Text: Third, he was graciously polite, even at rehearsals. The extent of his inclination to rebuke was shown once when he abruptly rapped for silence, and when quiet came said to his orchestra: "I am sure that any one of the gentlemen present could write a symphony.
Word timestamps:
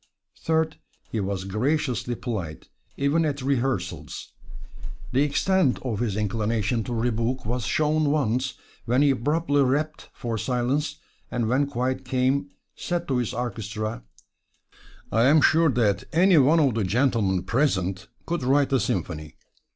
Third, 0.39 0.77
he 1.11 1.19
was 1.19 1.43
graciously 1.43 2.15
polite, 2.15 2.69
even 2.97 3.23
at 3.23 3.43
rehearsals. 3.43 4.31
The 5.11 5.21
extent 5.21 5.77
of 5.83 5.99
his 5.99 6.17
inclination 6.17 6.83
to 6.85 6.93
rebuke 6.95 7.45
was 7.45 7.67
shown 7.67 8.09
once 8.09 8.55
when 8.85 9.03
he 9.03 9.11
abruptly 9.11 9.61
rapped 9.61 10.09
for 10.11 10.39
silence, 10.39 10.97
and 11.29 11.47
when 11.47 11.67
quiet 11.67 12.03
came 12.03 12.49
said 12.75 13.07
to 13.09 13.17
his 13.17 13.31
orchestra: 13.31 14.01
"I 15.11 15.25
am 15.25 15.39
sure 15.39 15.69
that 15.69 16.05
any 16.11 16.39
one 16.39 16.59
of 16.59 16.73
the 16.73 16.83
gentlemen 16.83 17.43
present 17.43 18.07
could 18.25 18.41
write 18.41 18.73
a 18.73 18.79
symphony. 18.79 19.35